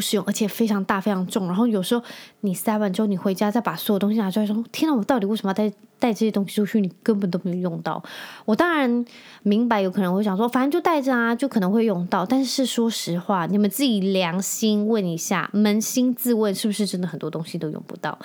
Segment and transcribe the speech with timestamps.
[0.00, 1.46] 无实用，而且非常大、非常重。
[1.46, 2.02] 然后有时候
[2.40, 6.80] 你塞完之后，你回家再把所有东西拿出来说：“天哪，我到底为什么要带带这些东西出去？
[6.80, 8.02] 你根本都没有用到。”
[8.46, 9.04] 我当然
[9.42, 12.24] 明白，有可能会想说，反正就带着啊，就可能会用到。
[12.24, 18.18] 但是说实话，你们自己良心问一下，扪心自问，是不是真的很多东西都用不到？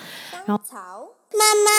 [0.46, 0.78] 然后，草
[1.34, 1.70] 妈妈。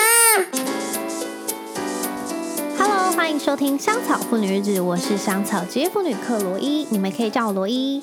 [2.76, 8.02] Hello，欢迎收听香草妇女日志，我是香草职业妇女克罗伊，你们可以叫我罗伊。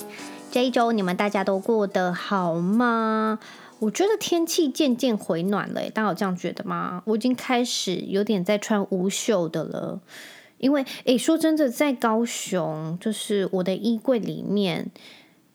[0.54, 3.40] 这一周你们大家都过得好吗？
[3.80, 7.02] 我觉得天气渐渐回暖了，大家有这样觉得吗？
[7.06, 10.00] 我已经开始有点在穿无袖的了，
[10.60, 14.92] 因为诶，说真的，在高雄，就是我的衣柜里面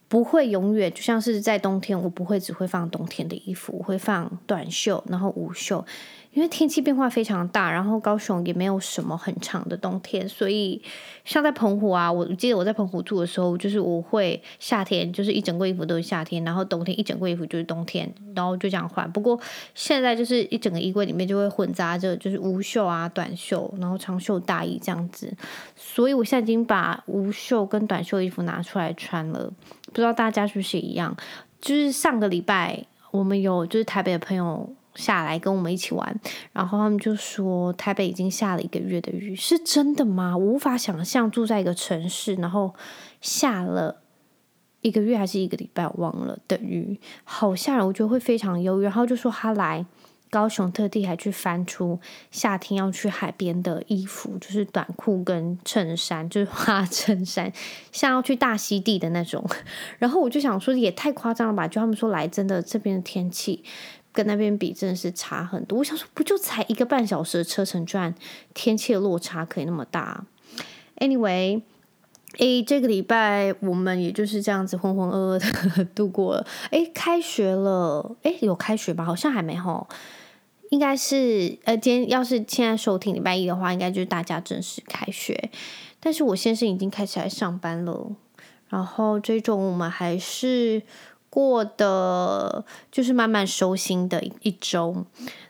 [0.08, 5.86] 不会永远，就像是在冬天，我不会只会放冬天的衣服，我会放短袖，然后无袖。
[6.32, 10.80] 因为天气变化非常大，然后高雄也没有什么很长的冬天，所以
[11.24, 19.10] 像在澎湖啊，我记得我在澎湖住的时候，就是我会夏天就是一整个衣服都是夏天，然后冬天一整个衣服就是冬天，然后就这样换。
[19.10, 19.40] 不过
[19.74, 25.34] 现在就是一整个衣柜里面就会混杂着就是无袖啊、短袖，然后长袖大衣这样子，
[25.74, 29.52] 所以我现在已经把无袖跟短袖衣服拿出来穿了。
[29.86, 31.16] 不知道大家是不是一样？
[31.60, 34.72] 就是上个礼拜我们有就是台北的朋友。
[34.98, 36.20] 下来跟我们一起玩，
[36.52, 40.36] 然后他们就说台北已经下了一个月的雨，是真的吗？
[40.36, 42.74] 无法想象住在一个城市，然后
[43.20, 44.02] 下了
[44.80, 48.84] 一个月还是一个礼拜，我忘了的雨，好吓人，我觉得会非常忧郁。
[48.84, 49.86] 然后就说他来
[50.30, 51.98] 高雄，特地还去翻出
[52.32, 57.52] 夏天要去海边的衣服，就是短裤跟衬衫，就是花衬衫，
[57.92, 59.42] 像要去大溪地的那种。
[59.98, 61.68] 然后我就想说，也太夸张了吧？
[61.68, 63.64] 就他们说来真的这边的天气。
[64.18, 65.78] 跟那边比真的是差很多。
[65.78, 68.12] 我想说，不就才一个半小时的车程，居然
[68.52, 70.24] 天气落差可以那么大。
[70.96, 71.62] Anyway，
[72.38, 76.44] 诶，这个礼拜我们也就是这样子浑浑噩噩的 度过了。
[76.72, 79.04] 诶，开学了，诶，有开学吧？
[79.04, 79.86] 好像还没吼。
[80.70, 85.48] 应该是呃，今天要是现在收听礼拜一的话，应该就是大家正式开学。
[86.00, 88.10] 但是我先生已经开始来上班了。
[88.68, 90.82] 然后这种我们还是。
[91.30, 95.04] 过的就是慢慢收心的一周，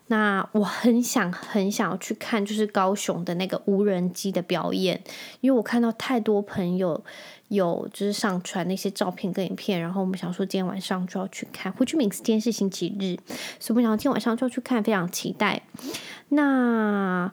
[0.08, 5.00] 那我很想很想要去看，就是高雄的那个无人机的表演，
[5.40, 7.02] 因为我看到太多朋友
[7.48, 11.72] 有就是上传那些照片跟影片，然后我们想说今天晚上就要去看。
[11.74, 13.16] Which means 今天是星期日，
[13.60, 15.62] 所以我想今天晚上就要去看，非常期待。
[16.30, 17.30] 那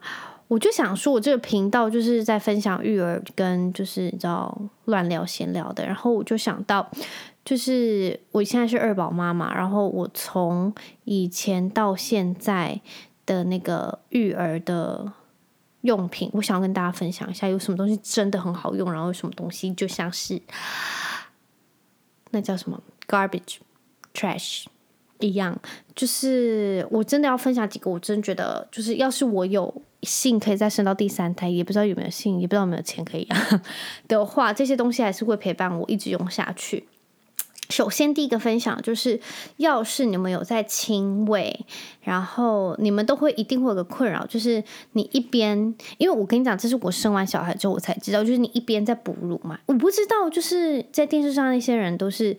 [0.48, 6.88] 我就想说，我这个频道就是在分享育儿跟就是你知道乱聊闲聊的，然后我就想到。
[7.46, 10.74] 就是我现在是二宝妈妈，然后我从
[11.04, 12.80] 以前到现在
[13.24, 15.12] 的那个育儿的
[15.82, 20.42] 用品，我想要跟大家分享一下，有什么东西真的很好用，然后有什么东西就像是
[22.32, 23.58] 那叫什么 garbage
[24.12, 24.64] trash
[25.20, 25.56] 一样，
[25.94, 33.60] 就是我真的要分享几个，我真觉得就是要是我有幸可以再生到第三胎，也不知道有没有幸，也不知道有没有钱可以养
[34.08, 36.88] 的话，这些东西还是会陪伴我一直用下去。
[37.68, 39.20] 首先，第一个分享就是，
[39.56, 41.66] 要是你们有在亲喂，
[42.00, 44.62] 然后你们都会一定会有个困扰，就是
[44.92, 52.36] 你一边，因为我跟你讲，这是我生完小孩之后我才知道，就是你一边在哺乳嘛，我不知道，就是在电视上那些人都是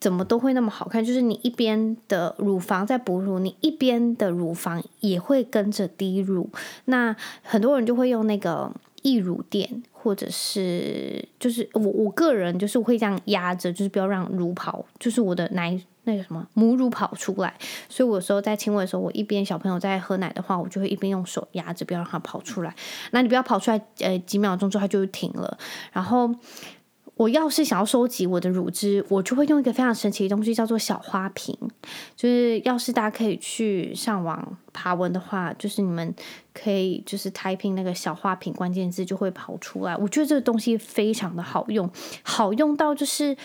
[0.00, 6.50] 怎么都会那么好看，就是你一边的乳房在哺乳，你一边的乳房也会跟着滴乳，
[6.86, 8.72] 那很多人就会用那个。
[9.02, 17.52] 溢乳垫，或者是就是我我个人就是会这样压着，就是不要让乳跑，就是我的奶那个什么母乳跑出来。
[17.88, 22.74] 所以我有时候在亲喂的时候，我一边小朋友在喝奶的话，我就会一边用手压着，不要让它跑出来。
[23.10, 25.58] 那你不要跑出来，呃，几秒钟之后它就停了。
[25.92, 26.34] 然后。
[27.18, 31.52] 我要是想要收集我的乳汁，我就会用一个非常神奇的东西，叫做小花瓶。
[32.14, 36.14] 就是要是大家可以去上网爬文的话，就是你们
[36.54, 39.96] 可以就是 typing 那个小花瓶关键字就会跑出来。
[39.96, 41.90] 我觉得这个东西非常的好用，
[42.22, 43.36] 好用到就是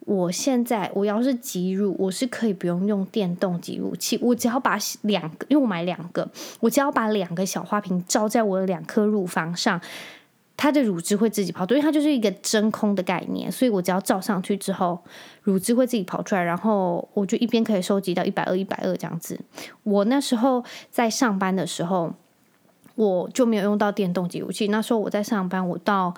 [0.00, 6.30] 我现在我要是挤乳，我是可以不用用电动挤乳器，我只要把两个，因为我买两个，
[6.60, 9.80] 我只要把两个小花瓶罩在我的两颗乳房上。
[10.56, 14.98] 它的乳汁会自己跑，因为它就是一个真空的概念，所以我只要罩上去之后，
[15.42, 19.38] 乳汁会自己跑出来，然后我就一边可以收集到一百二、一百二这样子。
[19.82, 22.14] 我那时候在上班的时候，
[22.94, 24.68] 我就没有用到电动挤乳器。
[24.68, 26.14] 那时候我在上班，我到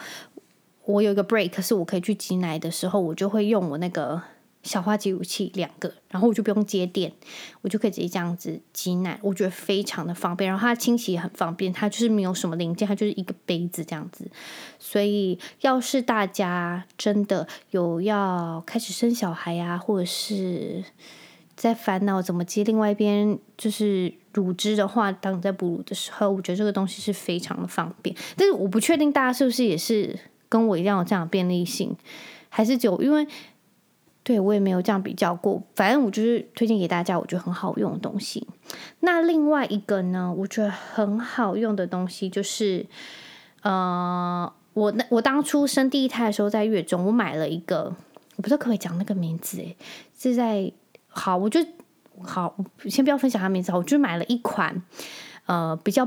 [0.85, 4.21] 我有一个 break，是我可以去挤奶的时候，我就会用我那个
[4.67, 7.13] 小花挤乳器两个，然后我就不用接电，
[7.63, 10.51] 我就可以直接这样子挤奶，我觉得非常的方便。
[10.51, 14.29] 然后它清洗也很方便，它就是没有什么零件，它就是一个杯子这样子。
[14.79, 20.85] 所以要是大家真的有要开始生小孩呀、啊，或者是
[21.55, 28.15] 在烦恼怎么接另外一边就是乳汁的话，当你在哺乳的时候，我觉得这个东西是非常的方便。
[28.37, 30.19] 但是我不确定大家是不是也是
[30.49, 31.97] 跟我一样有这样的便利性，
[32.49, 33.27] 还是就因为
[34.26, 35.62] 对我也没有这样比较过。
[35.76, 38.44] 反正我就是推荐给大家，我觉得很好用的东西。
[38.99, 42.84] 那另外一个呢，我觉得很好用的东西就是，
[43.62, 47.94] 呃，我那我当初生第一胎的时候在月中，我买了一个，
[48.34, 49.76] 我不知道可不可以讲那个名字，诶，
[50.19, 50.72] 是在。
[51.19, 51.58] 好，我就
[52.22, 53.72] 好，先不要分享他名字。
[53.72, 54.82] 好我就买了一款，
[55.46, 56.06] 呃，比较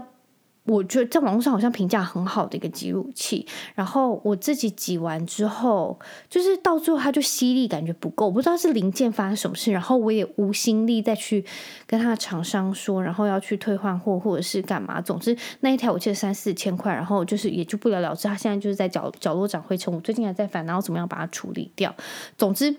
[0.70, 3.46] 我觉得在网络上好像评价很好的一个挤乳器。
[3.76, 6.00] 然后我自己挤完之后，
[6.30, 9.72] 就是到最后它就吸力感觉不够，我不知道是零件发生什么事。
[9.72, 11.44] 然后我也无心力再去
[11.88, 15.02] 跟他的厂商说，然后要去退换货或者是干嘛。
[15.02, 18.28] 总之那一台我记得三四千块，然后就是也就不了了之。
[18.28, 21.94] 它现在就是在角角落长灰尘，我最近还在烦恼怎么样把它处理掉。
[22.38, 22.76] 总之。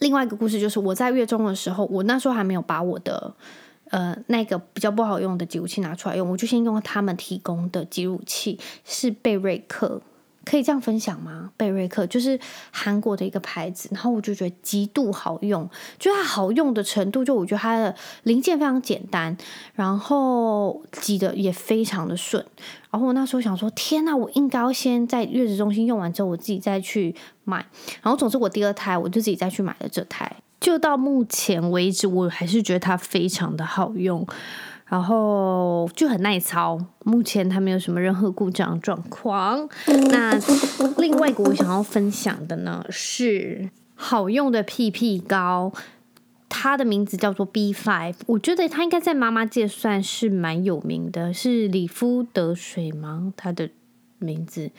[0.00, 3.32] 另外一个故事就是我在月中的时候，我那时候还没有把我的
[3.90, 10.00] 呃那个比较不好用的挤乳器拿出来用，我就先用他们提供的挤乳器，是贝瑞克。
[10.44, 11.50] 可以这样分享吗？
[11.56, 12.38] 贝瑞克就是
[12.70, 15.68] 韩国的一个牌子，然后我就觉得极度好用，
[15.98, 17.92] 就它好用的程度，就我觉得它的
[18.22, 19.36] 零件非常简单，
[19.74, 22.46] 然后挤的也非常的顺。
[22.92, 27.12] 然后我那时候想说，天呐，我应该要先在月子中心用完之后，我自己再去
[27.42, 27.66] 买。
[28.00, 30.30] 然后总之我第二胎我就自己再去买了这台，
[30.60, 34.26] 就到目前为止，我还是觉得它非常的好用。
[34.88, 39.68] 然后就很耐操，目前它没有什么任何故障状况。
[40.10, 40.38] 那
[40.98, 45.72] 另外一个我想要分享的呢，是好用的屁屁膏，
[46.48, 53.32] 它的名字叫做 B Five，我觉得它应该在妈妈界算是蛮有名的，是理肤得水吗？
[53.36, 53.70] 它的
[54.18, 54.70] 名字。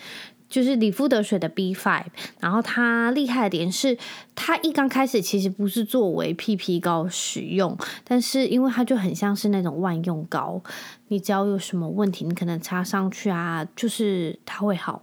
[0.49, 2.05] 就是理肤得水的 B5，
[2.39, 3.97] 然后它厉害的点是，
[4.33, 10.61] 它一刚开始其实不是作为 PP 膏使用，但是因为它就很像是那种万用膏，
[11.09, 15.01] 你只要有什么问题，你可能擦上去啊，就是它会好，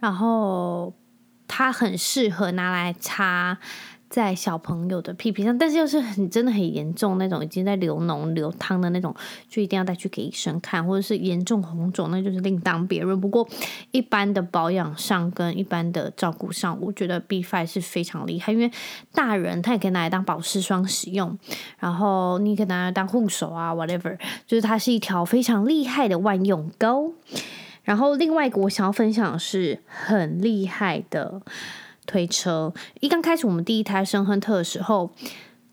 [0.00, 0.92] 然后
[1.46, 3.58] 它很适合拿来擦。
[4.10, 9.14] 在小朋友的屁屁上，但是要是很真的很严重那种，已经在流脓流汤的那种，
[9.48, 13.18] 就一定要带去给医生看，或者是严重红肿，那就是另当别论。
[13.20, 13.48] 不过
[13.92, 18.68] 一般的保养上跟一般的照顾上，我觉得 B Five 是非常厉害，因为
[19.12, 21.38] 大人他也可以拿来当保湿霜使用，
[21.78, 27.12] 然后你可以拿来当护手啊，whatever，就是它是一条非常厉害的万用膏。
[27.84, 31.40] 然后另外一个我想要分享的是很厉害的。
[32.10, 35.08] 推车一刚开始，我们第一台生亨特的时候，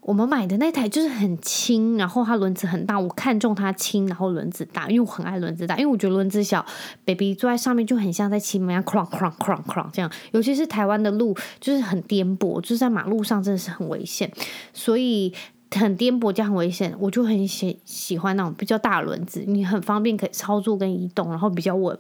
[0.02, 3.00] 我们买的那台就是很轻，然后它轮子很大。
[3.00, 6.64] 我看中它轻，然后轮子大，因为我很爱轮子大，因为我觉得轮子小
[7.06, 10.12] ，baby 坐在上面就很像在骑马一样，crunk crunk crunk crunk 这样。
[10.32, 14.32] 尤其是台湾的路就是很颠簸，就是在马路上真的是很危险，
[14.72, 15.34] 所以
[15.72, 21.98] 很颠簸加很危险，我就很喜喜欢那种比较大轮子，你很方便可以操作跟移动，然后比较稳。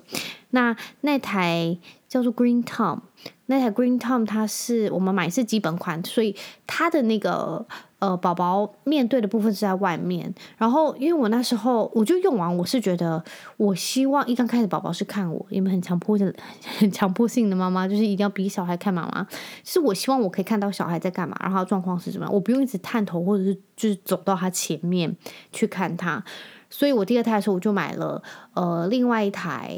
[0.51, 2.99] 那那台叫做 Green Tom。
[3.47, 7.65] 那台 Green Tom 它是我们买是基本款，所以它的那个
[7.99, 10.33] 呃宝宝面对的部分是在外面。
[10.57, 13.23] 然后因为我那时候我就用完，我是觉得
[13.55, 16.33] 我希望一刚开始宝宝是看我，因为很强迫的、
[16.77, 19.25] 很强迫性的妈妈就是一定要逼小孩看妈妈。
[19.63, 25.15] 是我希望我可以看到小孩在干嘛，然后状况是什么样，我不用一直探头或者是就是走到他前面
[25.53, 26.21] 去看他。
[26.69, 28.21] 所以我第二胎的时候我就买了
[28.53, 29.71] 呃另外一台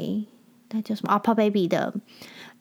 [0.70, 1.94] 那叫什么 oppo Baby 的。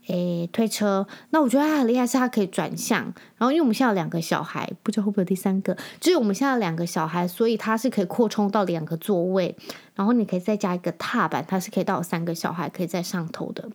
[0.08, 3.04] 诶，推车，那我觉得它很厉害，是它可以转向。
[3.38, 5.78] 然后，因为我们现在有两个小孩，不知道会不会有第三个。
[6.00, 9.56] 就是我们现在有两个小孩，所以它是可以扩充到两个座位。
[9.94, 13.70] 然后你可以再加一个踏板，它是可以到三个小孩可以在上头的。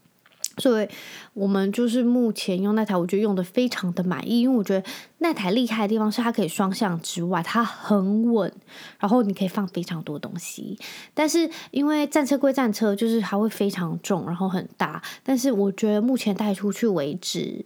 [0.59, 0.89] 所以，
[1.33, 4.87] 我们就是目前用那台，我觉得用的非常的满意，因为我觉得
[5.19, 8.53] 那台厉害的地方是它可以双向之外，它很稳，
[8.99, 10.79] 然后你可以放非常多东西。
[11.13, 15.03] 但是因为战车归战车，就是它会非常重，然后很大。
[15.23, 17.65] 但是我觉得目前带出去为止，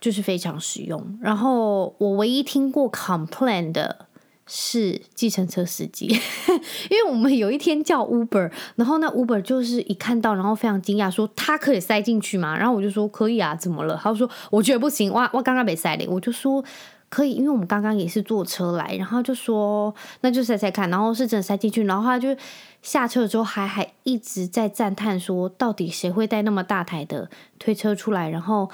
[0.00, 1.18] 就是非常实用。
[1.20, 4.06] 然后我唯一听过 complain 的。
[4.46, 6.06] 是计程车司机，
[6.90, 12.56] 因为我们有一天叫 Uber，然后那 Uber 就是一看到，然后非常惊讶，说他可以塞进去吗？
[12.56, 13.98] 然后我就说可以啊，怎么了？
[14.02, 16.62] 他说我觉得不行，哇，我刚刚没塞嘞，我就说
[17.08, 22.36] 可以，因为我们刚刚也是坐车来，然后就说那就塞塞看，然后是真的塞进去，然后他就
[22.82, 28.28] 下车之后还还一直在赞叹说，到底谁会带那么大台的推车出来？
[28.28, 28.68] 然后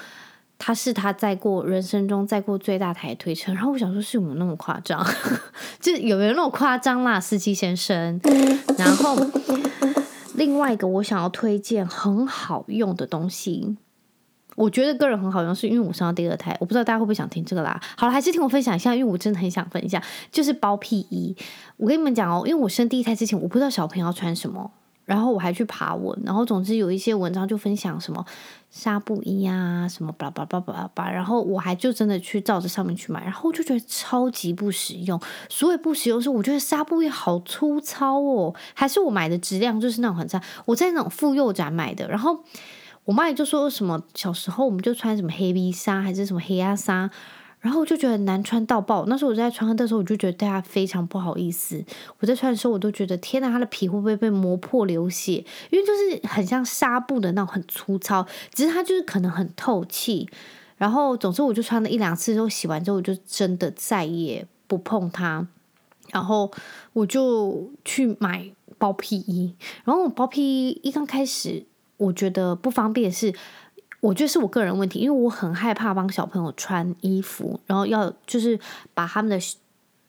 [0.59, 5.07] 他是他载过人生中载过最大台推车，然后我想说，是有没有那么夸张？
[5.81, 8.21] 就有没有那么夸张啦，司机先生？
[8.77, 9.17] 然后
[10.35, 13.77] 另外一个我想要推荐很好用的东西，
[14.57, 17.81] 我觉得个人很好用，是因为我生到第二胎，我不知道大家会不会想听这个啦。
[17.97, 21.37] 好了，还是听我分享一下，因为我真的很想分享，就是包屁衣。
[21.77, 24.73] 我跟你们讲哦，因为我生第一胎之前，我不知道小朋友要穿什么。
[25.09, 28.23] 然后我还去爬文，然后总之有一些文章就分享什么
[28.71, 35.19] 纱布衣啊，什么巴拉巴拉巴拉巴拉，然后我还就真的去照着上面去买，然后就觉得超级不实用。
[35.49, 40.39] 所谓不实用是，我觉得纱布衣好粗糙哦，还是我买的质量就是那种很差。
[40.67, 42.45] 我在那种妇幼展买的，然后
[43.07, 47.11] 我妈也就说什么小时候我们就穿什么黑 V 纱还是什么黑鸭纱。
[47.61, 49.05] 然后我就觉得难穿到爆。
[49.07, 51.85] 那时候我在穿的时候，我就觉得对他非常不好意思。
[52.21, 55.45] 我在穿的时候，我都觉得天哪，他的皮会不会被磨破流血？
[55.71, 58.25] 因为就是很像纱布的那种，很粗糙。
[58.53, 60.29] 只是它就是可能很透气。
[60.77, 65.47] 然后总之，我就穿了一两次之后，洗完之后我就真的再也不碰它。
[66.13, 66.53] 然后
[66.93, 68.49] 我就去买
[68.79, 69.53] 包屁衣。
[69.85, 73.35] 然后我包屁衣一刚开始，我觉得不方便是。
[74.01, 78.59] 我觉得是我个人问题，因为我很害怕帮小朋友穿衣服，然后要就是
[78.95, 79.57] 把他们的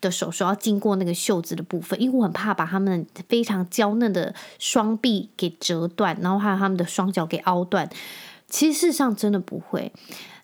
[0.02, 7.90] 的手手要经过那个袖子的部分，因为我很怕把他们非常娇嫩的双臂给折断，然后还有他们的双脚给凹断。
[8.48, 9.92] 其实事实上真的不会。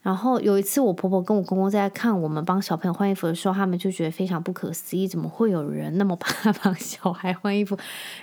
[0.06, 7.76] 然后有一次，我婆婆跟我公公在看我们帮小朋友换衣服的时候，他们就觉得非常不可思议，怎么会有人那么怕 帮小孩换衣服？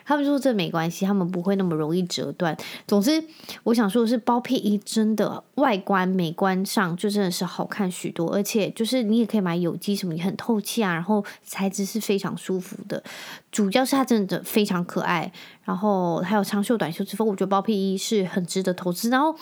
[0.05, 2.57] 他们说这没关系，他们不会那么容易折断。
[2.87, 3.25] 总之，
[3.65, 13.03] 我想说的是，包屁衣真的外观美观上就真的是好看许多，而且就是你也可以买有机什么，也很透气啊，然后材质是非常舒服的。
[13.51, 15.31] 主要是它真的非常可爱，
[15.64, 19.09] 然后还有长袖短袖之分，我觉得包屁衣是很值得投资。
[19.11, 19.35] 然后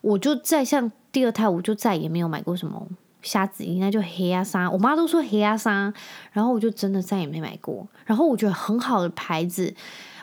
[0.00, 0.90] 我就再像。
[1.10, 2.86] 第二胎我就再也没有买过什么
[3.22, 4.70] 虾子衣，那就黑鸭纱。
[4.70, 5.92] 我妈都说黑鸭纱，
[6.32, 7.88] 然后我就真的再也没买过。
[8.04, 9.74] 然后我觉得很好的牌子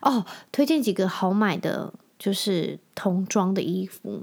[0.03, 4.21] 哦，推荐几个好买的，就是童装的衣服。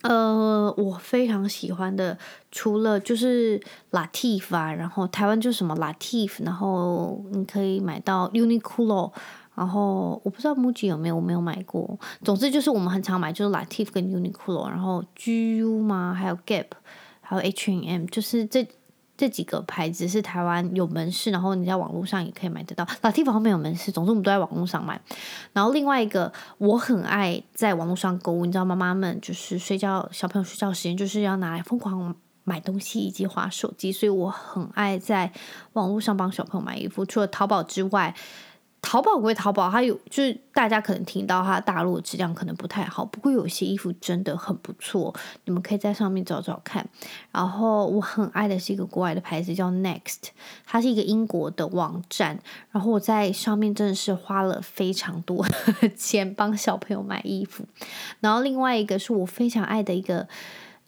[0.00, 2.16] 呃，我非常喜欢的，
[2.50, 9.12] 除了就是 Latif 啊，然后台湾就什么 Latif，然后你可以买到 Uniqlo。
[9.58, 11.98] 然后我不知道 MUJI 有没有，我没有买过。
[12.22, 16.66] 总之就是我们很常买，就是 Lativ 跟 Uniqlo，然后 GU 嘛，还有 Gap，
[17.20, 18.64] 还有 H&M，就是这
[19.16, 22.84] 这几个牌子是台湾有门市，然后你在网络上也可以买得到。
[23.02, 25.00] Lativ 好像没有门市，总之我们都在网络上买。
[25.52, 35.32] 然后另外一个我很爱在网络上购物，你知道妈妈们就是睡觉，小朋友睡觉时间就是要拿来疯狂买东西以及划手机，所以我很爱在
[35.72, 37.04] 网络上帮小朋友买衣服。
[37.04, 38.14] 除了淘宝之外。
[38.80, 46.88] 淘宝归淘宝，它有就是大家可能听到它大陆质量可能不太好，不过有些衣服真的很不错，你们可以在上面找找看。
[47.32, 50.28] 然后我很爱的是一个国外的牌子叫 Next，
[50.64, 52.38] 它是一个英国的网站，
[52.70, 55.44] 然后我在上面真的是花了非常多
[55.96, 57.64] 钱帮小朋友买衣服。
[58.20, 60.28] 然后另外一个是我非常爱的一个。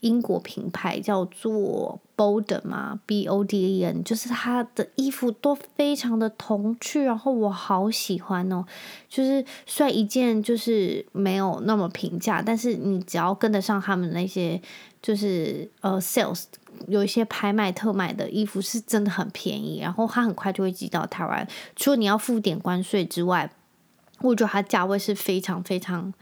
[0.00, 8.64] 英国品牌叫做 Boden 嘛，B O D E N，就是它的衣服都非常的童趣，然后我好喜欢哦。
[9.08, 14.60] 就是虽然一件就是没有那么平价，但是你只要跟得上他们那些
[15.02, 16.44] 就是呃 sales，
[16.86, 21.46] 有一些拍卖特卖的衣服是真的很便宜，然后它很快就会寄到台湾。
[21.76, 23.50] 除了你要付点关税之外，
[24.20, 26.14] 我觉得它价位是非常非常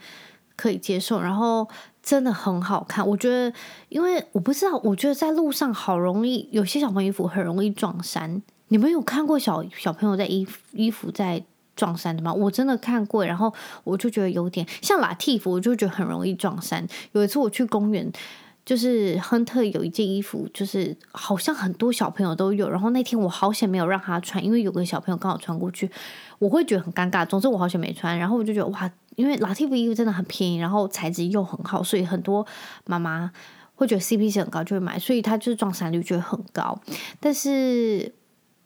[0.56, 1.68] 可以接受，然后。
[2.08, 3.52] 真的很好看，我觉得，
[3.90, 8.42] 因为我不知道，我觉得在路上好容易，有些小朋友衣服很容易撞衫。
[8.68, 11.44] 你们有看过小小朋友在衣服衣服在
[11.76, 12.32] 撞衫的吗？
[12.32, 13.52] 我真的看过，然后
[13.84, 16.88] 我就觉得有点像 Lativ，我就觉得很容易撞衫。
[17.12, 18.10] 有一次我去公园，
[18.68, 25.90] 就是亨特有一件衣服，就是好像很多小朋友都有，然后那天我好险没有让他穿，因为有个小朋友刚好穿过去，
[26.38, 27.24] 我会觉得很尴尬。
[27.24, 28.90] 总之我好险没穿，然后我就觉得哇。
[29.16, 32.46] 因为 Lativ 衣服真的很便宜，然后材质又很好，所以很多
[32.86, 33.32] 妈妈
[33.74, 36.80] 会觉得 CP 值很高就会买，所以它就是撞衫率就会很高。
[37.18, 38.14] 但是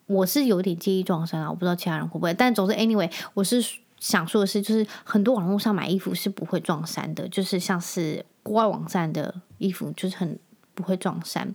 [0.05, 2.35] 我是有点介意撞衫啊，我不知道其他人会不会。
[2.35, 3.65] 但总之，anyway，我是
[4.03, 10.39] 想说的是，就是很多网络上买衣服是不会撞衫的，就是像是国外网站的衣服，就是很。
[10.75, 11.55] 不会撞衫，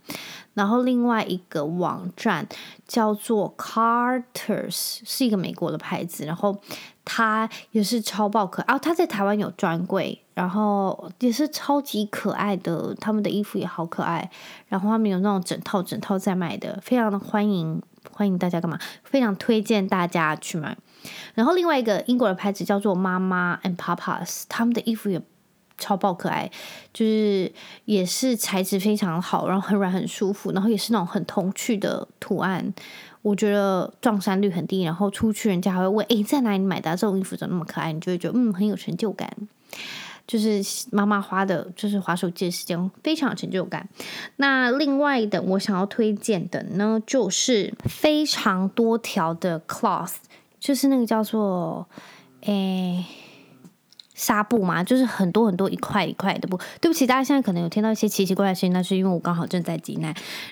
[0.54, 2.48] 然后另外一个网站
[2.88, 6.56] 叫做 Carter's，是一个美国的牌子，然后
[7.04, 8.78] 它也是超爆可爱啊！
[8.78, 14.30] 它在台湾有专柜，然后也是超级可爱的，他们的衣服也好可爱，
[14.68, 18.80] 然后他们有那种整套整套在卖的，非常的欢迎欢迎大家干嘛？
[19.04, 20.78] 非常推荐大家去买。
[21.34, 25.22] 然后另外一个英国的牌子叫做妈妈 and Papas，他们的衣服也。
[25.80, 26.50] 超爆可爱，
[26.92, 27.54] 就是
[27.86, 32.74] 也是材质非常好，然后很软很舒服，然后也是那种很童趣的图案。
[33.22, 36.90] 我觉得撞衫率很低，然后出去人家还会问：“诶，在哪里买的？
[36.98, 39.32] 这种衣服怎么那么可爱？”你就会觉得嗯，很有成就感。
[40.26, 43.88] 就是妈妈花的，就是滑手机的时间非常有成就感。
[44.38, 50.16] 那另外的，我想要推荐的呢，就是非常多条的 cloth，
[50.60, 51.88] 就是那个叫做
[52.42, 53.06] 诶。
[54.20, 56.60] 纱布嘛，就是很多很多一块一块的布。
[56.82, 60.08] 对不起，大家现在可能有听到一些奇奇怪怪的声音，那是因为我刚好正在挤奶，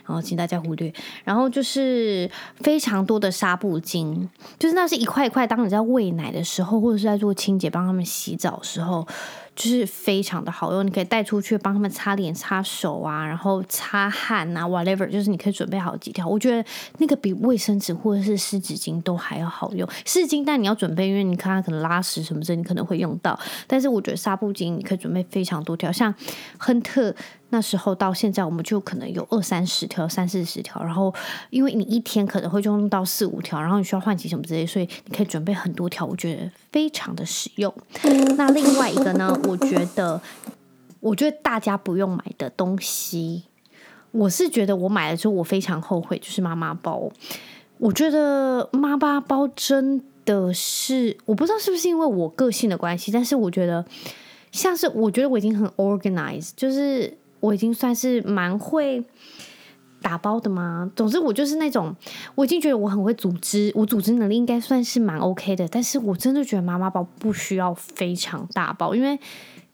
[0.05, 0.93] 然后请大家忽略。
[1.23, 9.07] 然后就是非常多的纱布巾，就是那是一块一块，当你在喂奶的时候，或者是在做清洁、帮他们洗澡的时候。
[9.55, 16.27] 就是非常的好用，你可以带出去帮他们擦脸、擦手啊，然后擦汗啊，whatever，就是你可以准备好几条。
[16.27, 16.63] 我觉得
[16.97, 19.87] 那个比卫生纸或者是湿纸巾都还要好用。
[20.05, 23.39] 湿纸巾，但你要准备，因为你看他可能拉屎什么的，你可能会用到。
[23.65, 26.13] 但是我觉得纱布巾你可以准备非常多条，像
[26.57, 27.15] 亨特。
[27.55, 31.13] 那时候到现在，我们就可能有二三十条、三四十条，然后
[31.51, 37.73] 因为你一天可能会用到四五条，然后你需要换洗什么之类，所以你可以准备很多条，我觉得非常的实用。
[38.35, 40.21] 那另外一个呢，我觉得，
[40.99, 43.43] 我觉得大家不用买的东西，
[44.11, 47.09] 我是觉得我买了之后我非常后悔，就是妈妈包。
[47.77, 53.85] 我觉得妈妈包真的是，我不知道是不是因为我个性的关系，但是我觉得
[54.51, 57.17] 像是我觉得我已经很 organized，就是。
[57.45, 59.03] 我已经算是蛮会
[60.01, 60.91] 打包的嘛。
[60.95, 61.95] 总之，我就是那种，
[62.35, 65.67] 我已经觉得我很会组织，我组织能力应该算是蛮 OK 的。
[65.67, 69.19] 但是我真的觉得妈妈包不需要非常大包，因为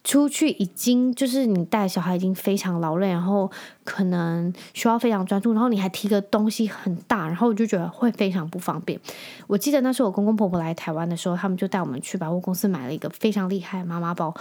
[0.03, 3.51] 出去已经就是你带小孩已经非常劳累，然后
[3.83, 8.99] 可能需要非常专注，然后你还提个东西很大，然后我就觉得会非常不方便。
[9.45, 14.33] 我记得那时候我公公婆婆来台湾的时候，他们就带我们去百货公司买了一个非常厉害的妈妈包。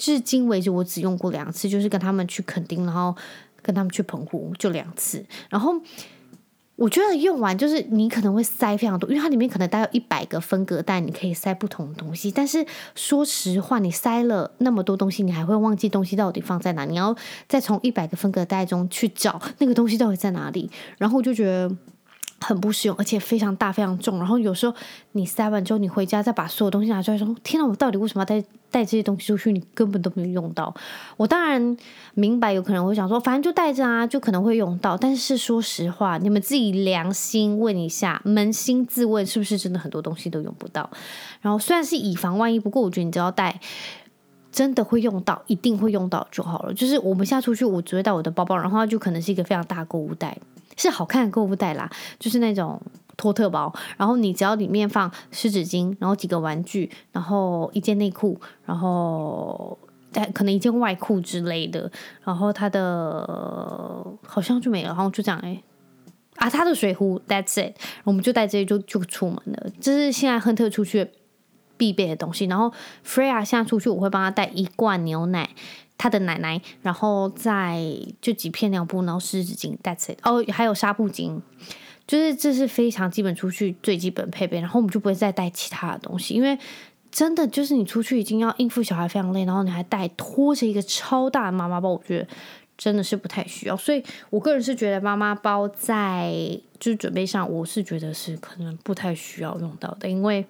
[0.00, 3.14] 至今为止，我只用过两次，就是跟他们去垦丁，然后
[3.60, 5.22] 跟他们去澎湖，就两次。
[5.50, 5.78] 然后
[6.76, 12.30] 我觉得用完，就是你可能会塞非常多，因为它里面可能带有一百个分隔袋，你可以塞不同的东西。
[12.30, 12.64] 但是
[12.94, 16.86] 说实话，你塞了那么多东西，你还会忘记东西到底放在哪？
[16.86, 17.14] 你要
[17.46, 20.70] 再从一百个分隔袋中去找那个东西到底在哪里。
[20.96, 21.70] 然后我就觉得。
[22.40, 24.18] 很不实用，而且非常大、非常重。
[24.18, 24.74] 然后有时候
[25.12, 29.52] 你塞完之后，你回家再把所有东西拿出来，说：“天哪，我到底为什么要带带这些东西出去？
[29.52, 30.74] 你根本都没有用到。”
[31.18, 31.76] 我当然
[32.14, 34.96] 明白，有可能会想说，反正就带着啊，就可能会用到。
[34.96, 40.88] 但是说实话，你们自己良心问一下，扪心自问，是不是真的很多东西都用不到？
[41.42, 43.60] 然后虽然是以防万一，不过我觉得你只要带，
[44.50, 46.72] 真的会用到，一定会用到就好了。
[46.72, 50.38] 就是我们现在出去，我只会带我的包包，然后就可能是一个非常大购物袋。
[50.80, 52.80] 是好看的购物袋啦，就是那种
[53.16, 59.78] 托特包，然后你只要里面放湿纸巾，然后几个玩具，然后一件内裤，然后
[60.32, 61.90] 可能一件外裤之类的，
[62.24, 65.62] 然后它的好像就没了，然后就这样哎，
[66.36, 71.10] 啊，它的水壶，That's it，我们就带这些就就出门了，这是现在亨特出去
[71.76, 72.46] 必备的东西。
[72.46, 72.72] 然后
[73.06, 75.50] Freya 现在出去，我会帮他带一罐牛奶。
[76.00, 77.78] 他的奶奶，然后再
[78.22, 80.18] 就几片尿布，然后湿纸巾，That's it。
[80.22, 81.38] 哦，还有纱布巾，
[82.06, 84.60] 就是这是非常基本出去最基本配备。
[84.60, 86.58] 然后我们就不会再带其他的东西，因为
[87.10, 92.26] 真的就是你出去已经要应付小孩非常累，然后你还带拖着一个超大的妈妈包，我觉得
[92.78, 93.76] 真的是不太需要。
[93.76, 96.32] 所以我个人是觉得妈妈包在
[96.78, 100.46] 就是准备上，我是觉得是可能不太需要用到的，因为。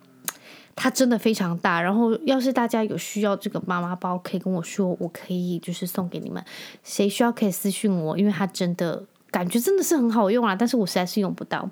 [0.77, 6.43] 它真的非常大，然后要是大家有需要这个妈妈包，可以跟我说，我可以就是送给你们。
[6.83, 11.69] 谁需要可以私信我，因为它真的感觉真的是很好用啊，但是我实在是用不到。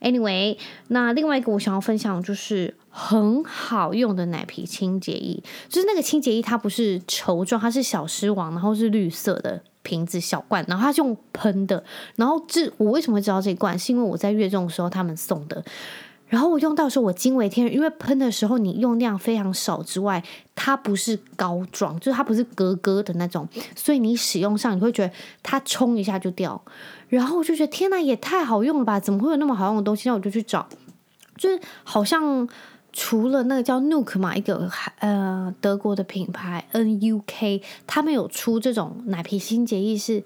[0.00, 11.84] Anyway，那另外一个我想要分享就是很好用的奶皮清洁液，就是那个清洁液它不是球状，它是小狮王，然后是绿色的瓶子小罐，然后它是用喷的。
[12.16, 13.78] 然后这我为什么会知道这罐？
[13.78, 15.64] 是因为我在月中的时候他们送的。
[16.32, 26.58] 然后我用到的时候，我惊为天人，因为喷的时候你用量非常少之外，它不是膏状，就是它不是格格的那种，所以你使用上你会觉得它冲一下就掉。
[27.10, 28.98] 然后我就觉得天呐，也太好用了吧？
[28.98, 30.08] 怎么会有那么好用的东西？
[30.08, 30.66] 那我就去找，
[31.36, 32.48] 就是好像
[32.94, 40.24] 除了那个叫 Nuuk 嘛，一个呃德国的品牌 N-U-K，他们有出这种奶皮清洁液是。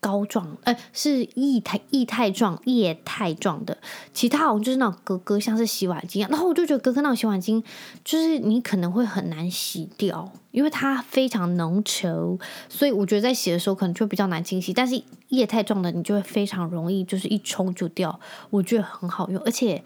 [0.00, 3.76] 膏状，呃，是液态液态状液态状的，
[4.12, 6.30] 其他好像就是那种格格，像是洗碗精一样。
[6.30, 7.62] 然后我就觉得格格那种洗碗精，
[8.04, 14.72] 就是你可能会很难洗掉，因为它非常浓稠，所以我觉得在洗的时候可能就比较难清洗。
[14.72, 18.18] 但是液态状的，你就会非常容易，就是一冲就掉，
[18.50, 19.40] 我觉得很好用。
[19.42, 19.82] 而且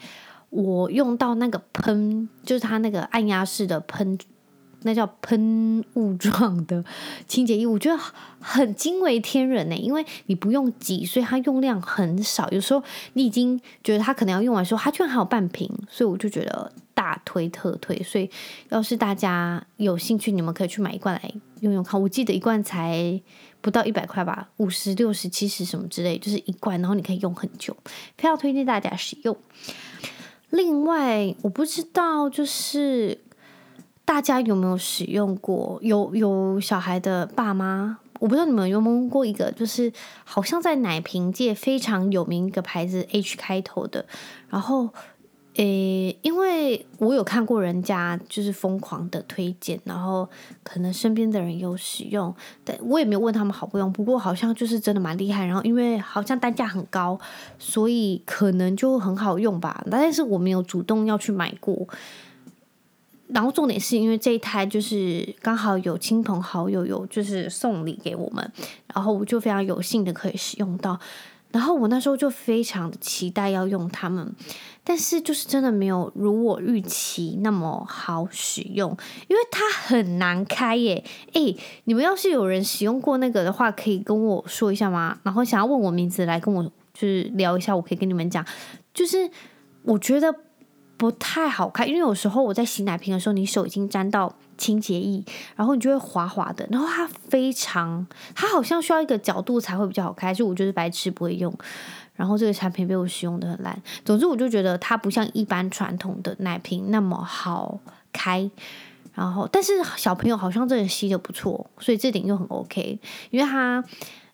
[0.51, 4.19] 我用到那个喷，就是它那个按压式的喷
[4.85, 6.85] 那叫喷雾状的
[7.27, 8.03] 清洁液，我觉得
[8.41, 9.77] 很惊为天人呢。
[9.77, 12.49] 因为你不用挤，所以它用量很少。
[12.51, 18.03] 有时候你已经觉得它可能要用完时候，它居然还有半瓶，所以我就觉得大推特推。
[18.03, 18.29] 所以
[18.71, 22.01] 要是大家有兴趣，你们可以去买一罐来用用看。
[22.01, 23.21] 我记得一罐才
[23.61, 27.77] 不到一百块吧，五十、六十、七十什么之类，就是一罐，然后你可以用很久，
[28.17, 29.37] 非常推荐大家使用。
[30.51, 33.19] 另外，我不知道就是。
[34.05, 35.79] 大家有没有使用过？
[35.81, 39.93] 有有小孩的爸妈，我不知道你们有没有用过一个，就是
[40.25, 44.05] 好像在奶瓶界非常有名一个牌子，H 开头的。
[44.51, 44.91] 然后，
[45.55, 50.29] 诶，因为我有看过人家就是疯狂的推荐，然后
[50.63, 52.35] 可能身边的人有使用，
[52.65, 53.91] 但我也没有问他们好不用。
[53.93, 55.47] 不过好像就是真的蛮厉害。
[55.47, 57.19] 然后因为好像单价很高，
[57.59, 59.85] 所以可能就很好用吧。
[59.91, 61.89] 但是我没有主动要去买过。
[63.33, 68.53] 然后重点是因为这一胎就是刚好有亲朋好友有就是送礼给我们，
[68.95, 70.99] 然后我就非常有幸的可以使用到。
[71.51, 74.35] 然后我那时候就非常期待要用它们，
[74.83, 78.91] 但是就是真的没有如我预期那么好使用，
[79.29, 81.05] 因为它很难开耶。
[81.35, 85.19] 诶，你们要是有人使用过那个的话，可以跟我说一下吗？
[85.23, 86.63] 然后想要问我名字来跟我
[86.95, 88.45] 就是聊一下，我可以跟你们讲，
[88.95, 89.31] 就是
[89.83, 90.35] 我觉得。
[91.03, 95.21] 不太好看，因为有时候我在洗奶瓶的时候，你手已经沾到清洁液，
[95.57, 96.65] 然后你就会滑滑的。
[96.71, 101.53] 然后它非常，它好像需要一个角度才会比较好开，就我觉得白痴不会用。
[102.15, 103.77] 然后这个产品被我使用的很烂。
[104.05, 107.81] 总之，我就觉得它不像一般传统的奶瓶那么好
[108.13, 108.49] 开。
[109.13, 112.97] 然后，但是小朋友好像真的吸的不错，所以这点又很 OK，
[113.31, 113.83] 因为它，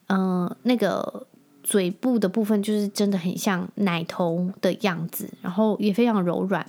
[0.09, 1.27] 嗯、那个。
[1.69, 6.67] 嘴部的部分就是真的很像奶头的样子，然后也非常柔软，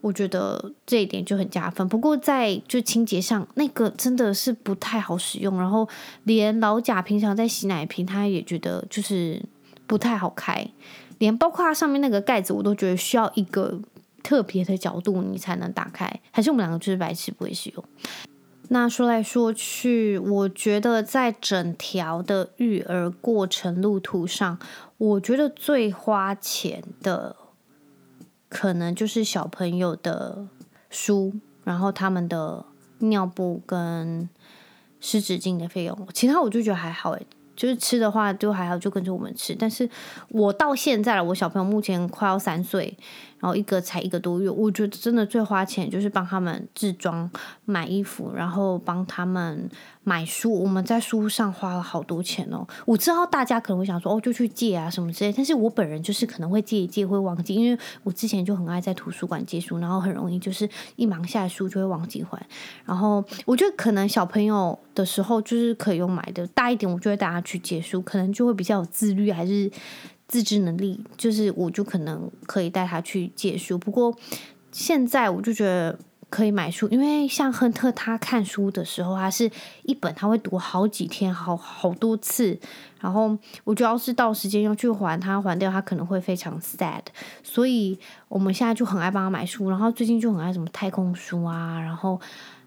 [0.00, 1.86] 我觉得这一点就很加分。
[1.86, 5.86] 不过在就清洁上，那个真的是不太好使用，然后
[6.24, 9.42] 连老贾平常在洗奶瓶，他也觉得就是
[9.86, 10.66] 不太好开，
[11.18, 13.78] 连包括它上面那个盖子，我都觉得需要一个
[14.22, 17.84] 特别的角度你才能打开，还是我们两个就是白痴不会使用。
[18.68, 24.58] 那说来说去，我觉得在整条的育儿过程路途上，
[24.98, 27.36] 我觉得最花钱的，
[28.48, 30.46] 可能就是小朋友的
[30.90, 32.64] 书，然后他们的
[32.98, 34.28] 尿布跟
[35.00, 37.26] 湿纸巾的费用，其他我就觉得还好诶。
[37.54, 39.54] 就是吃的话就还好，就跟着我们吃。
[39.54, 39.88] 但是
[40.28, 42.94] 我到现在了，我小朋友目前快要三岁，
[43.46, 47.30] 然后一个才一个多月，我觉得真的最花钱就是帮他们置装、
[47.64, 49.70] 买衣服，然后帮他们
[50.02, 50.52] 买书。
[50.52, 52.66] 我们在书上花了好多钱哦。
[52.84, 55.32] 我知道大家可能会想说，哦，就去借啊什么之类。
[55.32, 62.44] 但是我本人就是可能会借一借会忘记，因为我之前就很爱在图书馆借书，然后很容易就是一忙下来书就会忘记还。
[62.84, 69.70] 然后我觉得可能小朋友的时候就是可以用买的，大一点我就会带他去借书，可能就会比较有自律还是
[70.28, 73.78] 自制能力，就是我就可能可以带他去借书。
[73.78, 74.16] 不过
[74.72, 79.50] 现在我就觉得可以买书，因为像亨特他看书的时候，他是
[79.84, 82.58] 一本他会读好几天，好好多次。
[83.00, 87.02] 然后我觉得要是到时间要去还他还掉，他可能会非常 sad。
[87.42, 92.20] 所以我们现在就很爱帮他买书，然后最近就很爱什么太空书啊，然后。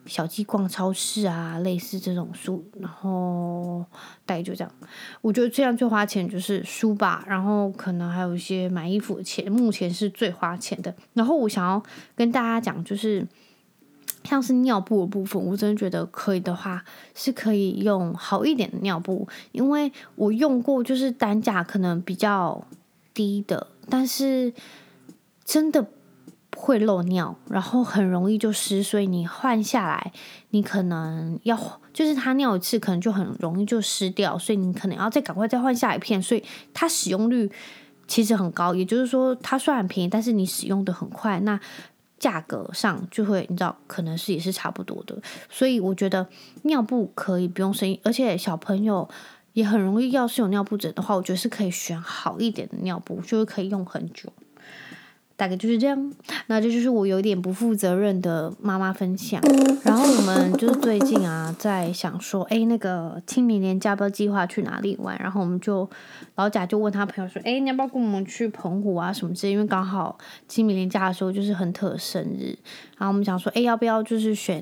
[0.10, 3.86] 小鸡逛超市啊，类似这种书，然后
[4.26, 4.74] 大概就这样。
[5.22, 10.94] 我觉得这样最花钱就是书吧，然后可能还有一些买衣服的钱，目前是最花钱的。
[11.14, 11.82] 然后我想要
[12.16, 13.26] 跟大家讲，就是
[14.24, 22.68] 像是尿布的部分，我真的觉得可以的话是可以用好一点的尿布，因为我用过就是单价可能比较
[23.14, 24.52] 低的，但是
[25.46, 25.86] 真的。
[26.58, 30.12] 会漏尿，然后很容易就湿，所以你换下来，
[30.50, 31.58] 你可能要
[31.94, 37.50] 就是它尿一次，可能就很容易就湿掉，所以你可能要再赶快再换下一片，所以它使用率
[38.08, 38.74] 其实很高。
[38.74, 41.60] 也就是说，它虽然便宜，但是你使用的很快，那
[42.18, 45.16] 价格上就会你知道，可能是也是差不多的。
[45.50, 46.28] 所以我觉得
[46.64, 49.08] 尿布可以不用生，而且小朋友
[49.54, 54.34] 也很容易，要是有尿布疹的话，我觉得是可以选好一点的尿布，就是可以用很久。
[55.40, 56.14] 大概就是这样，
[56.48, 59.42] 那这就是我有点不负责任的妈妈分享。
[59.86, 65.18] 然后我们就是最近啊，在想说，哎，那个清明年假不知道计划去哪里玩？
[65.18, 65.90] 然后我们就
[66.36, 69.54] 老贾就问他朋友说，哎，你要不要跟我们去澎湖啊什么之类？
[69.54, 70.18] 因为刚好
[70.50, 72.58] 清明年假的时候就是亨特生日，
[72.98, 74.62] 然后我们想说，哎，要不要就是选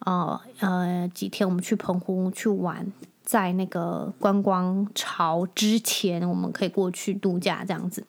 [0.00, 2.86] 呃呃几天我们去澎湖去玩，
[3.24, 8.04] 在那个观光潮之前，我们可以过去度假这样子，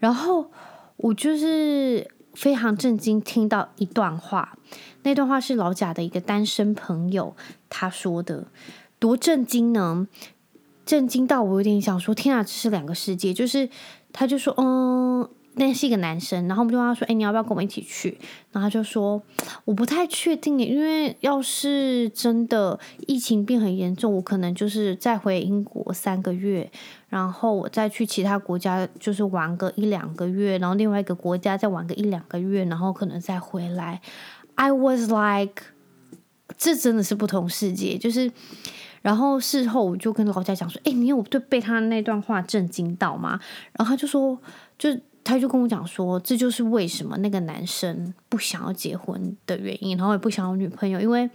[0.00, 0.50] 然后。
[1.02, 4.56] 我就是非常震惊，听到一段话，
[5.02, 7.36] 那段话是老贾的一个单身朋友
[7.68, 8.46] 他说的，
[8.98, 10.08] 多震惊呢？
[10.86, 13.32] 震惊到我有点想说，天啊，这是两个世界。
[13.32, 13.68] 就是
[14.12, 15.28] 他就说，嗯。
[15.54, 18.16] 那是一个男生，然后我们就问他说：“哎，你要不要跟我们一起去？”
[18.52, 19.22] 然后他就说
[19.66, 26.70] ：“我不太确定，因为要是真的疫情变很严重，我可能就是再回英国三个月，
[27.10, 34.00] 然后我再去其他国家就是玩个一两个月，然后另外一个国家再玩个一两个月，然后可能再回来。”
[34.56, 35.64] I was like，
[36.56, 37.98] 这真的是不同世界。
[37.98, 38.32] 就是，
[39.02, 43.38] 然后事后我就跟老家讲说：“哎，你有对被他那段话震惊到吗？”
[43.76, 44.38] 然后他就说
[44.78, 51.30] ：“就。”他就跟我讲说，这就是为什么那个男生不想要结婚的原因，然后也不想要女朋友，因为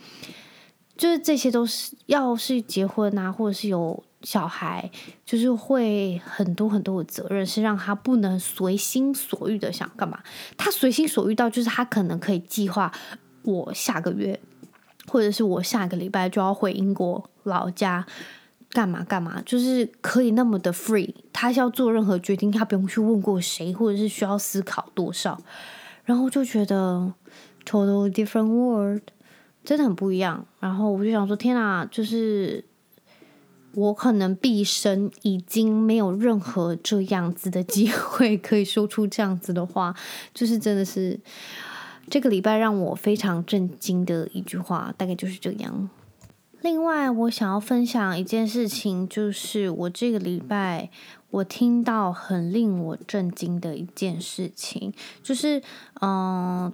[0.97, 4.89] 就是这些都是要是结婚啊，或者是有小孩，
[5.25, 10.19] 就是会很多很多的责任，是让他不能随心所欲的想干嘛。
[10.57, 12.91] 他随心所欲到就是他可能可以计划，
[13.43, 14.39] 我下个月
[15.07, 18.05] 或者是我下个礼拜就要回英国老家。
[18.77, 25.41] 干嘛干嘛，就是可以那么的 free，他要做任何决定，他不用去问过谁，或者是需要思考多少，
[26.05, 27.11] 然后就觉得
[27.65, 29.01] total different world，
[29.65, 30.45] 真的很不一样。
[30.59, 32.63] 然后我就想说，天啊，就是
[33.73, 39.95] 我可能毕生已经没有任何这样子的机会可以说出这样子的话，
[40.35, 41.19] 就是真的是
[42.11, 45.89] 这个礼拜让我非常震惊的一句话，大概就是这样。
[46.67, 50.89] 另外，我想要分享一件事情，就是我这个礼拜
[51.29, 55.63] 我听到很令我震惊的一件事情，就是
[56.01, 56.69] 嗯、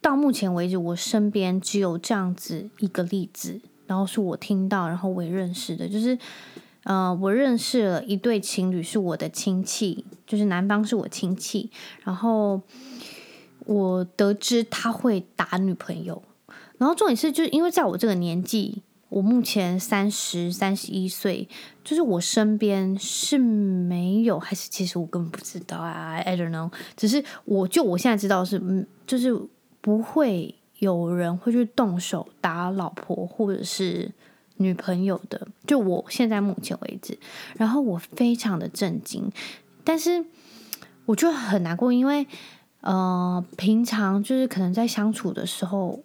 [0.00, 6.18] 到目前为止，我身边只有这样子一个例子，然后是我听到，然后我也认识的，就是
[6.82, 11.70] 呃，我认识了一对情侣，是我的亲戚，就是男方是我亲戚，
[12.02, 12.60] 然后
[13.60, 16.20] 我得知他会打女朋友，
[16.78, 18.82] 然后重点是，就是因为在我这个年纪。
[19.16, 21.48] 我目前三十三十一岁，
[21.82, 26.70] 就是我身边是没有，还是其实我根本不知道啊，I don't know。
[26.98, 29.34] 只是我就我现在知道是，嗯，就是
[29.80, 34.12] 不会有人会去动手打老婆或者是
[34.58, 35.48] 女朋友的。
[35.66, 37.18] 就我现在目前为止，
[37.56, 39.32] 然后我非常的震惊，
[39.82, 40.26] 但是
[41.06, 42.26] 我就很难过，因为
[42.82, 46.02] 呃，平常就是可能在相处的时候。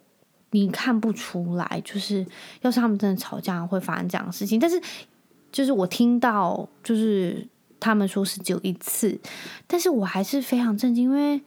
[0.52, 2.24] 你看不出来，就是
[2.60, 4.60] 要是他们真的吵架会发生这样的事情。
[4.60, 4.80] 但是，
[5.50, 7.46] 就是我听到，就是
[7.80, 9.18] 他们说是只有一次，
[9.66, 11.42] 但是我还是非常震惊，因为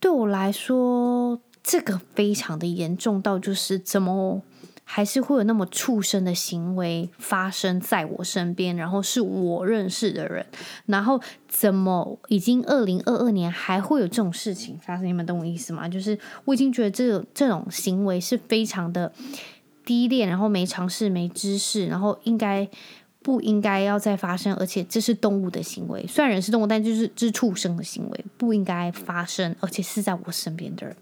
[0.00, 4.42] 对我来说，这个非常的严重到就是怎么。
[4.86, 10.44] 还是会有那么畜生的行为发生在我身边，然后是我认识的人，
[10.86, 15.06] 然后怎么已经二零二二年还会有这种事情发生？
[15.06, 15.88] 你们懂我意思吗？
[15.88, 19.10] 就是我已经觉得这种这种行为是非常的
[19.84, 22.68] 低劣，然后没常识、没知识，然后应该
[23.22, 24.54] 不应该要再发生？
[24.56, 30.94] 而且这是动物的行为，虽然人是动物，但就是这畜生的行为，不应该发生，而且是在我身边的人，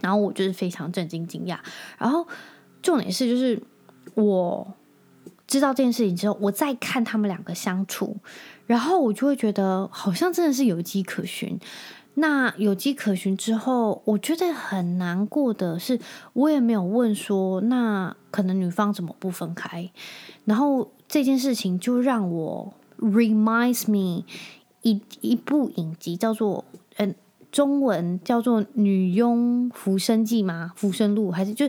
[0.00, 1.58] 然后我就是非常震惊、惊讶，
[1.96, 2.26] 然后。
[2.82, 3.62] 重点是，就是
[4.14, 4.74] 我
[5.46, 8.16] 知道这件事情之后，我再看他们两个相处，
[8.66, 11.58] 然后我就会觉得好像真的是有迹可循。
[12.14, 15.98] 那有迹可循之后，我觉得很难过的是，
[16.34, 19.90] 我也没有问说，那可能女方怎么不分开？
[20.44, 24.24] 然后这件事情就让我 reminds me
[24.82, 26.64] 一一部影集叫做
[26.96, 27.14] 嗯，
[27.50, 30.72] 中文叫做《女佣浮生记》吗？
[30.76, 31.66] 浮生录还是就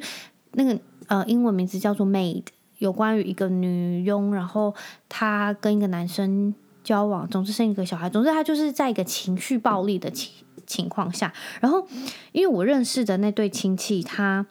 [0.54, 0.78] 那个？
[1.14, 2.42] 呃，英文名字叫做《Maid》，
[2.80, 4.74] 有关于一个女佣，然后
[5.08, 10.32] 她跟一个男生交往，总之生一个小孩，总之她就是在一个情绪暴力的情
[10.66, 11.88] 情况下，然后
[12.32, 14.44] 因为我认识的那对亲戚，他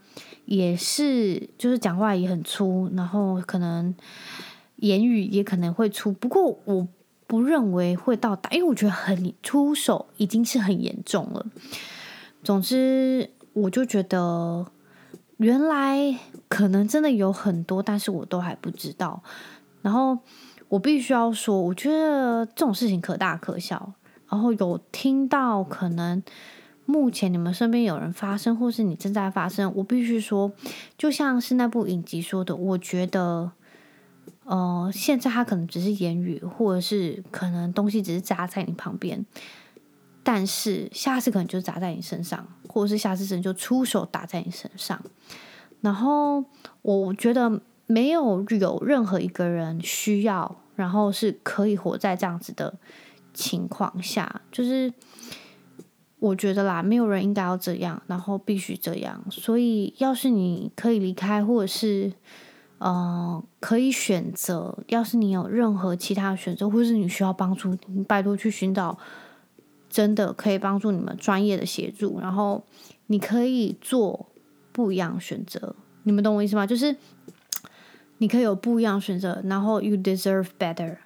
[0.45, 3.93] 也是就是讲话也很粗，然后可能
[4.77, 6.87] 言语也可能会粗，不过我
[7.27, 11.45] 不认为会到打，因为我觉得很出手已经是很严重了。
[12.45, 14.65] 总之，我就觉得。
[15.39, 16.19] 原来
[16.49, 19.23] 可能真的有很多，但是我都还不知道。
[19.81, 20.19] 然后
[20.69, 23.93] 我必须要说，我觉得这种事情可大可小。
[24.29, 26.23] 然后有听到可能
[26.87, 30.51] 目前你们身边有人发生，或是你正在发生，我必须说，
[30.97, 33.53] 就像是那部影集说的，我觉得，
[34.45, 39.27] 呃，现在他可能只是言语，或者是可能东西只是砸在你旁边。
[40.23, 45.01] 但是下次可能就砸在你身上，或者是下次真的就出手打在你身上。
[45.81, 46.45] 然后
[46.83, 52.75] 我觉得没有有任何一个人需要，然后是可以活在这样子的
[53.35, 54.43] 情况下。
[54.53, 54.93] 就是
[56.21, 59.25] 我觉得啦，没有人应该要这样，然后必须这样。
[59.29, 62.13] 所以，要是你可以离开，或者是，
[62.79, 68.97] 呃，可以选择，要是你有任何其他选择，或是你需要帮助，你拜托去寻找
[69.93, 72.65] 真的可以帮助你们专业的协助，然后
[73.09, 74.27] 你可以做
[74.73, 75.77] 不一样选择。
[76.05, 76.67] 你们懂我意思吗？
[76.67, 76.97] 就是
[78.17, 80.97] 你可以有不一样选择，然后 you deserve better。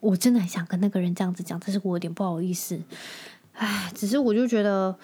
[0.00, 2.80] 我真的很想跟那个人这样子讲，但是我有点不好意思。
[3.52, 4.96] 唉，只是我就觉得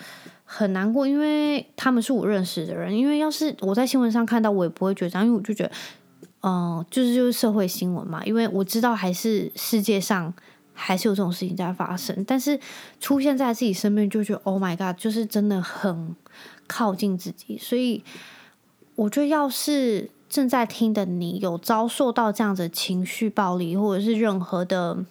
[0.47, 2.97] 很难过，因为他们是我认识的人。
[2.97, 5.73] 因为要是我在新闻上看到，我也不会觉得这样，因为我就觉得，
[6.41, 8.25] 嗯、就是就是社会新闻嘛。
[8.25, 10.33] 因为我知道还是世界上
[10.77, 12.61] 还是有这种事情在发生，但是
[13.01, 16.15] 出现在自己身边，就觉得 Oh my God，就是真的很
[16.67, 17.57] 靠近自己。
[17.59, 18.05] 所以
[18.95, 25.05] 我觉得，要是正在听的你有遭受到这样子的情绪暴力，或者是任何的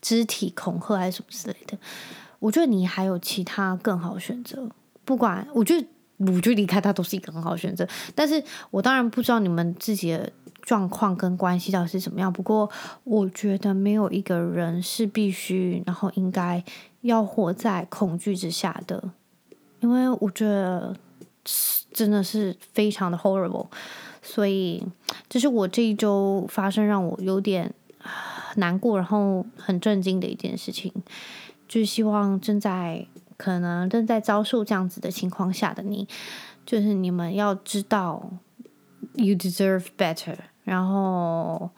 [0.00, 1.76] 肢体恐吓，还是什么之类的。
[2.38, 4.68] 我觉得你还有其他更好选择，
[5.04, 5.86] 不管我觉得，
[6.18, 7.86] 我觉得离开他都是一个很好的选择。
[8.14, 10.32] 但是我当然不知道你们自己的
[10.68, 12.30] 状况跟关系到底是怎么样。
[12.30, 12.70] 不过
[13.04, 16.62] 我觉得没有一个人是必须，然后应该
[17.00, 19.02] 要活在恐惧之下的，
[19.80, 20.94] 因为我觉得
[21.90, 23.68] 真的是非常的 horrible。
[24.20, 24.86] 所以
[25.26, 27.72] 这是我这一周发生让我有点
[28.56, 30.92] 难过，然后很震惊的一件事情。
[31.66, 33.06] 就希望正在
[33.38, 36.06] 可能正在遭受这样子的情况下的你，
[36.66, 38.30] 就是你们要知道
[39.14, 40.36] ，you deserve better，
[40.68, 41.70] 然后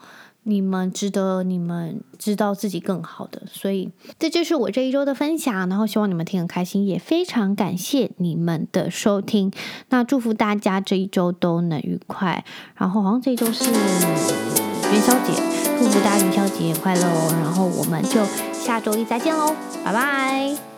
[0.43, 9.51] 你们值得你们知道自己更好的，所以这就是我这一周的分享，然后希望你们听很开心，也非常感谢你们的收听，
[9.89, 12.43] 那祝福大家这一周都能愉快，
[12.75, 15.33] 然后好像这一周是元宵节，
[15.79, 18.21] 祝福大家元宵节快乐哦，然后我们就。
[18.61, 20.70] 下周一再见喽，拜拜。